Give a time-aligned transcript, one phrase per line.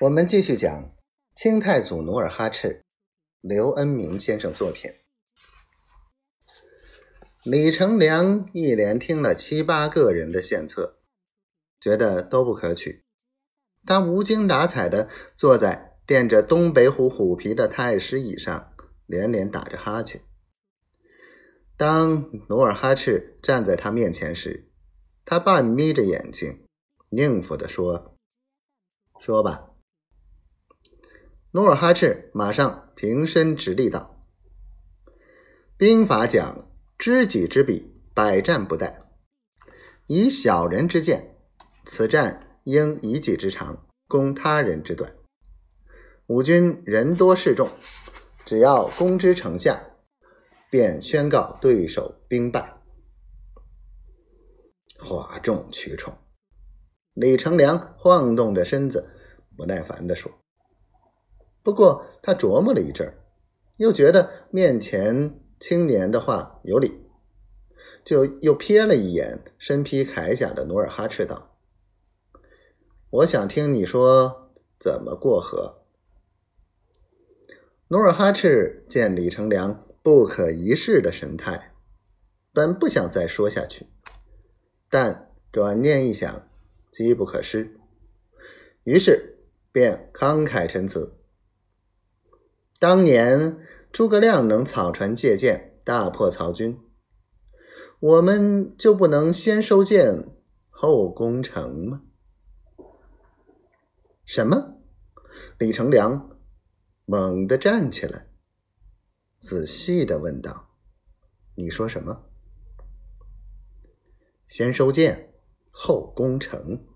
[0.00, 0.96] 我们继续讲
[1.34, 2.82] 清太祖努尔哈赤，
[3.42, 4.90] 刘恩明先生作品。
[7.44, 11.00] 李成梁一连听了七八个人的献策，
[11.78, 13.04] 觉得都不可取。
[13.84, 18.72] 他无精打采的坐在垫着东北虎虎皮的太师椅上，
[19.04, 20.22] 连连打着哈欠。
[21.76, 24.70] 当努尔哈赤站在他面前时，
[25.26, 26.66] 他半眯着眼睛，
[27.10, 28.16] 应付的说
[29.20, 29.66] ：“说吧。”
[31.52, 34.24] 努尔哈赤马上平身直立道
[35.76, 38.98] ：“兵法讲，知己知彼，百战不殆。
[40.06, 41.34] 以小人之见，
[41.84, 45.12] 此战应以己之长攻他人之短。
[46.28, 47.68] 吾军人多势众，
[48.44, 49.80] 只要攻之城下，
[50.70, 52.76] 便宣告对手兵败。”
[55.00, 56.16] 哗众取宠，
[57.14, 59.10] 李成梁晃动着身子，
[59.56, 60.30] 不耐烦地说。
[61.62, 63.14] 不过他琢磨了一阵儿，
[63.76, 67.06] 又觉得面前青年的话有理，
[68.04, 71.56] 就又瞥了一眼身披铠甲的努尔哈赤，道
[73.10, 75.82] ：“我想听你说怎么过河。”
[77.88, 81.74] 努尔哈赤见李成梁不可一世的神态，
[82.52, 83.86] 本不想再说下去，
[84.88, 86.48] 但转念一想，
[86.90, 87.78] 机不可失，
[88.84, 89.38] 于是
[89.72, 91.16] 便慷慨陈词。
[92.80, 93.58] 当年
[93.92, 96.80] 诸葛亮能草船借箭大破曹军，
[98.00, 100.34] 我们就不能先收箭
[100.70, 102.00] 后攻城吗？
[104.24, 104.78] 什么？
[105.58, 106.38] 李成梁
[107.04, 108.28] 猛地站起来，
[109.38, 110.70] 仔细的问道
[111.56, 112.30] ：“你说什么？
[114.46, 115.34] 先收箭
[115.70, 116.86] 后攻城？”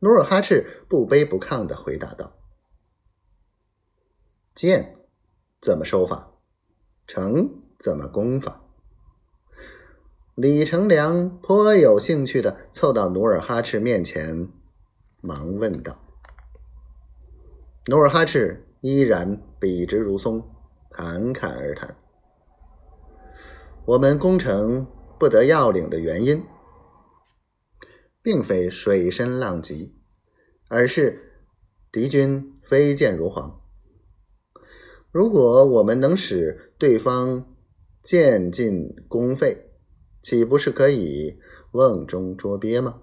[0.00, 2.34] 努尔哈赤不卑不亢的回答道。
[4.56, 4.96] 剑
[5.60, 6.32] 怎么收法？
[7.06, 8.64] 城怎么攻法？
[10.34, 14.48] 李成梁颇有兴趣的凑到努尔哈赤面前，
[15.20, 16.00] 忙问道
[17.88, 20.42] ：“努尔哈赤依然笔直如松，
[20.90, 21.94] 侃侃而谈。
[23.84, 24.86] 我们攻城
[25.18, 26.42] 不得要领的原因，
[28.22, 29.94] 并非水深浪急，
[30.70, 31.44] 而是
[31.92, 33.60] 敌军飞箭如簧。”
[35.16, 37.56] 如果我们能使对方
[38.02, 39.70] 渐进攻费，
[40.20, 41.38] 岂不是可以
[41.72, 43.00] 瓮中捉鳖吗？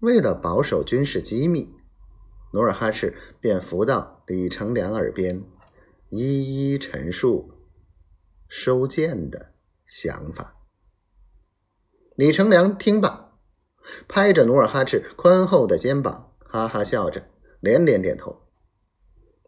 [0.00, 1.74] 为了保守军事机密，
[2.54, 5.44] 努尔哈赤便伏到李成梁耳边，
[6.08, 7.50] 一一陈述
[8.48, 9.52] 收剑的
[9.84, 10.56] 想法。
[12.16, 13.34] 李成梁听罢，
[14.08, 17.28] 拍着努尔哈赤宽厚的肩膀，哈哈笑着，
[17.60, 18.43] 连连点头。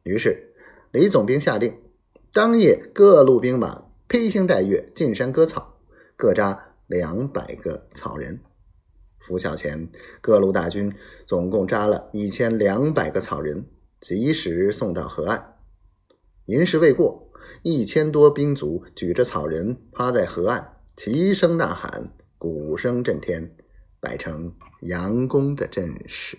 [0.07, 0.55] 于是，
[0.93, 1.81] 李总兵下令，
[2.33, 5.81] 当夜各路兵马披星戴月进山割草，
[6.15, 8.39] 各扎两百个草人。
[9.19, 9.91] 拂晓前，
[10.21, 10.95] 各路大军
[11.27, 13.67] 总共扎了一千两百个草人，
[14.01, 15.57] 及时送到河岸。
[16.45, 17.33] 寅时未过，
[17.65, 23.57] 一千多兵卒举着草人趴在河岸，齐声呐喊，鼓声震天，
[23.99, 26.39] 摆成佯攻的阵势。